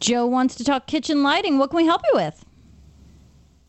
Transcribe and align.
Joe 0.00 0.26
wants 0.26 0.54
to 0.56 0.64
talk 0.64 0.86
kitchen 0.86 1.24
lighting. 1.24 1.58
What 1.58 1.70
can 1.70 1.78
we 1.78 1.84
help 1.84 2.02
you 2.04 2.12
with? 2.14 2.44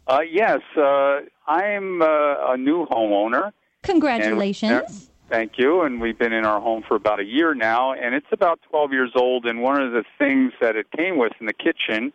Uh, 0.07 0.21
yes, 0.21 0.59
uh, 0.77 1.21
I'm 1.47 2.01
uh, 2.01 2.53
a 2.53 2.57
new 2.57 2.85
homeowner. 2.85 3.51
Congratulations. 3.81 4.71
And, 4.71 5.07
thank 5.29 5.53
you. 5.57 5.81
And 5.81 5.99
we've 5.99 6.17
been 6.17 6.33
in 6.33 6.45
our 6.45 6.61
home 6.61 6.83
for 6.87 6.95
about 6.95 7.19
a 7.19 7.25
year 7.25 7.55
now, 7.55 7.93
and 7.93 8.13
it's 8.13 8.27
about 8.31 8.59
12 8.69 8.91
years 8.91 9.11
old. 9.15 9.45
And 9.45 9.61
one 9.61 9.81
of 9.81 9.91
the 9.91 10.03
things 10.19 10.53
that 10.61 10.75
it 10.75 10.91
came 10.91 11.17
with 11.17 11.33
in 11.39 11.47
the 11.47 11.53
kitchen, 11.53 12.13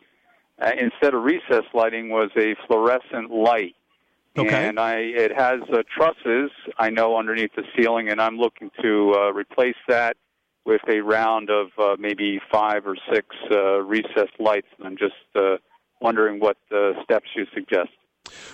uh, 0.60 0.70
instead 0.78 1.14
of 1.14 1.24
recessed 1.24 1.74
lighting, 1.74 2.08
was 2.08 2.30
a 2.36 2.54
fluorescent 2.68 3.32
light. 3.32 3.74
Okay. 4.36 4.68
And 4.68 4.78
I, 4.78 4.96
it 4.98 5.32
has 5.36 5.60
uh, 5.72 5.82
trusses, 5.96 6.50
I 6.78 6.90
know, 6.90 7.16
underneath 7.16 7.54
the 7.56 7.64
ceiling, 7.76 8.08
and 8.08 8.20
I'm 8.20 8.36
looking 8.36 8.70
to 8.80 9.14
uh, 9.16 9.32
replace 9.32 9.76
that 9.88 10.16
with 10.64 10.80
a 10.88 11.00
round 11.00 11.50
of 11.50 11.68
uh, 11.78 11.96
maybe 11.98 12.40
five 12.50 12.86
or 12.86 12.96
six 13.12 13.26
uh, 13.50 13.80
recessed 13.80 14.38
lights. 14.38 14.68
And 14.78 14.86
I'm 14.86 14.96
just 14.96 15.14
uh, 15.34 15.56
wondering 16.00 16.41
what 16.41 16.56
uh, 16.74 16.92
steps 17.02 17.28
you 17.36 17.46
suggest. 17.55 17.91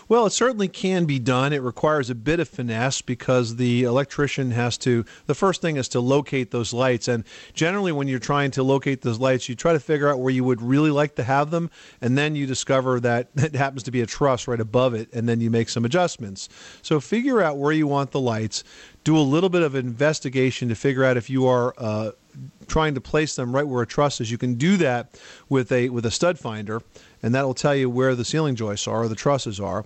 Well, 0.09 0.27
it 0.27 0.31
certainly 0.31 0.69
can 0.69 1.05
be 1.05 1.19
done. 1.19 1.53
It 1.53 1.63
requires 1.63 2.11
a 2.11 2.15
bit 2.15 2.41
of 2.41 2.49
finesse 2.49 3.01
because 3.03 3.57
the 3.57 3.85
electrician 3.85 4.51
has 4.51 4.77
to. 4.79 5.05
The 5.27 5.35
first 5.35 5.61
thing 5.61 5.77
is 5.77 5.89
to 5.89 6.01
locate 6.01 6.51
those 6.51 6.73
lights. 6.73 7.09
And 7.09 7.25
generally, 7.55 7.93
when 7.93 8.09
you're 8.09 8.19
trying 8.19 8.51
to 8.53 8.63
locate 8.63 9.03
those 9.03 9.19
lights, 9.19 9.49
you 9.49 9.55
try 9.55 9.73
to 9.73 9.81
figure 9.81 10.09
out 10.09 10.21
where 10.21 10.33
you 10.33 10.45
would 10.45 10.63
really 10.63 10.91
like 10.91 11.15
to 11.17 11.23
have 11.23 11.51
them. 11.51 11.71
And 12.01 12.19
then 12.19 12.37
you 12.37 12.47
discover 12.47 13.01
that 13.01 13.29
it 13.37 13.55
happens 13.55 13.83
to 13.85 13.91
be 13.91 14.01
a 14.01 14.07
truss 14.07 14.49
right 14.49 14.61
above 14.61 14.95
it. 14.95 15.13
And 15.13 15.29
then 15.29 15.41
you 15.41 15.51
make 15.51 15.69
some 15.69 15.85
adjustments. 15.85 16.49
So 16.83 17.01
figure 17.01 17.41
out 17.41 17.59
where 17.59 17.73
you 17.73 17.87
want 17.87 18.11
the 18.11 18.21
lights. 18.21 18.65
Do 19.05 19.17
a 19.17 19.21
little 19.21 19.49
bit 19.49 19.63
of 19.63 19.75
investigation 19.75 20.69
to 20.69 20.75
figure 20.75 21.05
out 21.05 21.17
if 21.17 21.31
you 21.31 21.47
are. 21.47 21.75
Uh, 21.79 22.13
trying 22.69 22.95
to 22.95 23.01
place 23.01 23.35
them 23.35 23.55
right 23.55 23.67
where 23.67 23.83
a 23.83 23.87
truss 23.87 24.21
is 24.21 24.31
you 24.31 24.39
can 24.39 24.55
do 24.55 24.77
that 24.77 25.19
with 25.49 25.73
a 25.73 25.89
with 25.89 26.07
a 26.07 26.11
stud 26.11 26.39
finder 26.39 26.81
and 27.23 27.35
that 27.35 27.45
will 27.45 27.55
tell 27.55 27.75
you 27.75 27.91
where 27.91 28.15
the 28.15 28.25
ceiling 28.25 28.57
joists 28.57 28.87
are 28.87 29.03
or 29.03 29.09
the 29.09 29.15
trusses 29.15 29.61
are. 29.61 29.85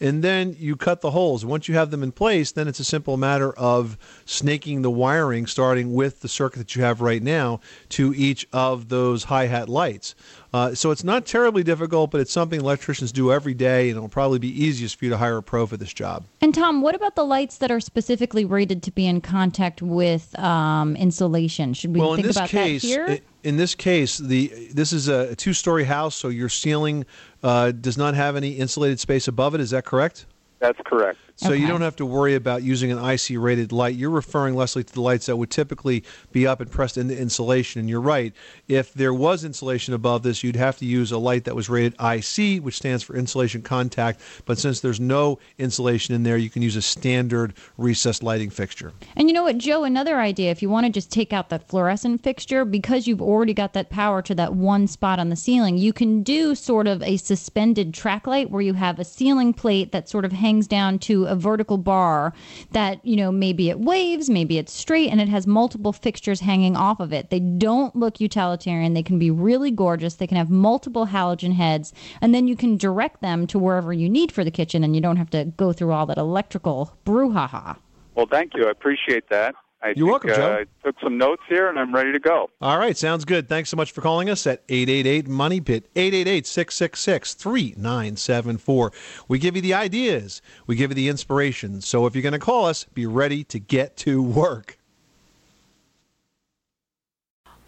And 0.00 0.22
then 0.22 0.54
you 0.58 0.76
cut 0.76 1.00
the 1.00 1.10
holes. 1.10 1.44
Once 1.44 1.68
you 1.68 1.74
have 1.74 1.90
them 1.90 2.02
in 2.02 2.12
place, 2.12 2.52
then 2.52 2.68
it's 2.68 2.80
a 2.80 2.84
simple 2.84 3.16
matter 3.16 3.52
of 3.52 3.96
snaking 4.24 4.82
the 4.82 4.90
wiring, 4.90 5.46
starting 5.46 5.94
with 5.94 6.20
the 6.20 6.28
circuit 6.28 6.58
that 6.58 6.76
you 6.76 6.82
have 6.82 7.00
right 7.00 7.22
now, 7.22 7.60
to 7.90 8.14
each 8.14 8.46
of 8.52 8.88
those 8.88 9.24
hi 9.24 9.46
hat 9.46 9.68
lights. 9.68 10.14
Uh, 10.56 10.74
so 10.74 10.90
it's 10.90 11.04
not 11.04 11.26
terribly 11.26 11.62
difficult, 11.62 12.10
but 12.10 12.18
it's 12.18 12.32
something 12.32 12.58
electricians 12.58 13.12
do 13.12 13.30
every 13.30 13.52
day, 13.52 13.90
and 13.90 13.96
it'll 13.98 14.08
probably 14.08 14.38
be 14.38 14.48
easiest 14.48 14.98
for 14.98 15.04
you 15.04 15.10
to 15.10 15.16
hire 15.18 15.36
a 15.36 15.42
pro 15.42 15.66
for 15.66 15.76
this 15.76 15.92
job. 15.92 16.24
And 16.40 16.54
Tom, 16.54 16.80
what 16.80 16.94
about 16.94 17.14
the 17.14 17.24
lights 17.24 17.58
that 17.58 17.70
are 17.70 17.78
specifically 17.78 18.46
rated 18.46 18.82
to 18.84 18.90
be 18.90 19.06
in 19.06 19.20
contact 19.20 19.82
with 19.82 20.36
um, 20.38 20.96
insulation? 20.96 21.74
Should 21.74 21.92
we 21.92 22.00
well, 22.00 22.14
think 22.14 22.20
in 22.20 22.26
this 22.28 22.36
about 22.36 22.48
case, 22.48 22.80
that 22.80 22.88
here? 22.88 23.18
in 23.44 23.58
this 23.58 23.74
case, 23.74 24.16
the 24.16 24.46
this 24.72 24.94
is 24.94 25.08
a 25.08 25.36
two-story 25.36 25.84
house, 25.84 26.14
so 26.14 26.28
your 26.28 26.48
ceiling 26.48 27.04
uh, 27.42 27.72
does 27.72 27.98
not 27.98 28.14
have 28.14 28.34
any 28.34 28.52
insulated 28.52 28.98
space 28.98 29.28
above 29.28 29.54
it. 29.54 29.60
Is 29.60 29.72
that 29.72 29.84
correct? 29.84 30.24
That's 30.60 30.80
correct. 30.86 31.18
So 31.38 31.50
Okay. 31.50 31.60
you 31.60 31.66
don't 31.66 31.82
have 31.82 31.96
to 31.96 32.06
worry 32.06 32.34
about 32.34 32.62
using 32.62 32.90
an 32.90 32.98
IC 32.98 33.36
rated 33.36 33.70
light. 33.70 33.94
You're 33.94 34.08
referring, 34.08 34.54
Leslie, 34.56 34.84
to 34.84 34.92
the 34.92 35.02
lights 35.02 35.26
that 35.26 35.36
would 35.36 35.50
typically 35.50 36.02
be 36.32 36.46
up 36.46 36.60
and 36.62 36.70
pressed 36.70 36.96
into 36.96 37.16
insulation. 37.16 37.78
And 37.78 37.90
you're 37.90 38.00
right. 38.00 38.32
If 38.68 38.94
there 38.94 39.12
was 39.12 39.44
insulation 39.44 39.92
above 39.92 40.22
this, 40.22 40.42
you'd 40.42 40.56
have 40.56 40.78
to 40.78 40.86
use 40.86 41.12
a 41.12 41.18
light 41.18 41.44
that 41.44 41.54
was 41.54 41.68
rated 41.68 41.94
IC, 42.00 42.64
which 42.64 42.76
stands 42.76 43.02
for 43.02 43.14
insulation 43.14 43.60
contact. 43.60 44.20
But 44.46 44.56
since 44.56 44.80
there's 44.80 44.98
no 44.98 45.38
insulation 45.58 46.14
in 46.14 46.22
there, 46.22 46.38
you 46.38 46.48
can 46.48 46.62
use 46.62 46.74
a 46.74 46.80
standard 46.82 47.52
recessed 47.76 48.22
lighting 48.22 48.48
fixture. 48.48 48.94
And 49.14 49.28
you 49.28 49.34
know 49.34 49.42
what, 49.42 49.58
Joe? 49.58 49.84
Another 49.84 50.18
idea: 50.18 50.50
if 50.50 50.62
you 50.62 50.70
want 50.70 50.86
to 50.86 50.92
just 50.92 51.12
take 51.12 51.34
out 51.34 51.50
that 51.50 51.68
fluorescent 51.68 52.22
fixture, 52.22 52.64
because 52.64 53.06
you've 53.06 53.20
already 53.20 53.52
got 53.52 53.74
that 53.74 53.90
power 53.90 54.22
to 54.22 54.34
that 54.36 54.54
one 54.54 54.86
spot 54.86 55.18
on 55.18 55.28
the 55.28 55.36
ceiling, 55.36 55.76
you 55.76 55.92
can 55.92 56.22
do 56.22 56.54
sort 56.54 56.86
of 56.86 57.02
a 57.02 57.18
suspended 57.18 57.92
track 57.92 58.26
light 58.26 58.50
where 58.50 58.62
you 58.62 58.72
have 58.72 58.98
a 58.98 59.04
ceiling 59.04 59.52
plate 59.52 59.92
that 59.92 60.08
sort 60.08 60.24
of 60.24 60.32
hangs 60.32 60.66
down 60.66 60.98
to 60.98 61.25
a 61.26 61.36
vertical 61.36 61.78
bar 61.78 62.32
that 62.72 63.04
you 63.04 63.16
know 63.16 63.30
maybe 63.30 63.68
it 63.68 63.80
waves, 63.80 64.30
maybe 64.30 64.58
it's 64.58 64.72
straight, 64.72 65.10
and 65.10 65.20
it 65.20 65.28
has 65.28 65.46
multiple 65.46 65.92
fixtures 65.92 66.40
hanging 66.40 66.76
off 66.76 67.00
of 67.00 67.12
it. 67.12 67.30
They 67.30 67.40
don't 67.40 67.94
look 67.94 68.20
utilitarian. 68.20 68.94
They 68.94 69.02
can 69.02 69.18
be 69.18 69.30
really 69.30 69.70
gorgeous. 69.70 70.14
They 70.14 70.26
can 70.26 70.36
have 70.36 70.50
multiple 70.50 71.06
halogen 71.06 71.52
heads, 71.52 71.92
and 72.20 72.34
then 72.34 72.48
you 72.48 72.56
can 72.56 72.76
direct 72.76 73.20
them 73.20 73.46
to 73.48 73.58
wherever 73.58 73.92
you 73.92 74.08
need 74.08 74.32
for 74.32 74.44
the 74.44 74.50
kitchen, 74.50 74.84
and 74.84 74.94
you 74.94 75.00
don't 75.02 75.16
have 75.16 75.30
to 75.30 75.44
go 75.56 75.72
through 75.72 75.92
all 75.92 76.06
that 76.06 76.18
electrical 76.18 76.96
brouhaha. 77.04 77.76
Well, 78.14 78.26
thank 78.26 78.54
you. 78.54 78.66
I 78.66 78.70
appreciate 78.70 79.28
that. 79.28 79.54
I 79.86 79.92
You're 79.96 80.18
think, 80.18 80.24
welcome, 80.24 80.30
uh, 80.30 80.34
Joe. 80.34 80.64
I 80.64 80.84
took 80.84 81.00
some 81.00 81.16
notes 81.16 81.42
here, 81.48 81.68
and 81.68 81.78
I'm 81.78 81.94
ready 81.94 82.10
to 82.10 82.18
go. 82.18 82.50
All 82.60 82.78
right, 82.78 82.96
sounds 82.96 83.24
good. 83.24 83.48
Thanks 83.48 83.70
so 83.70 83.76
much 83.76 83.92
for 83.92 84.00
calling 84.00 84.28
us 84.28 84.44
at 84.46 84.62
888 84.68 85.28
Money 85.28 85.60
Pit, 85.60 85.88
888 85.94 86.46
666 86.46 87.34
3974. 87.34 88.92
We 89.28 89.38
give 89.38 89.54
you 89.54 89.62
the 89.62 89.74
ideas, 89.74 90.42
we 90.66 90.74
give 90.74 90.90
you 90.90 90.96
the 90.96 91.08
inspiration. 91.08 91.80
So 91.80 92.06
if 92.06 92.16
you're 92.16 92.22
going 92.22 92.32
to 92.32 92.38
call 92.40 92.66
us, 92.66 92.84
be 92.84 93.06
ready 93.06 93.44
to 93.44 93.60
get 93.60 93.96
to 93.98 94.20
work. 94.20 94.76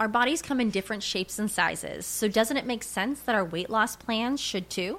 Our 0.01 0.09
bodies 0.09 0.43
come 0.43 0.61
in 0.61 0.71
different 0.71 1.03
shapes 1.03 1.39
and 1.39 1.51
sizes, 1.51 2.05
so 2.07 2.29
doesn't 2.29 2.57
it 2.57 2.67
make 2.67 2.83
sense 2.83 3.21
that 3.21 3.35
our 3.35 3.45
weight 3.45 3.71
loss 3.71 3.97
plans 3.97 4.41
should 4.41 4.71
too? 4.71 4.99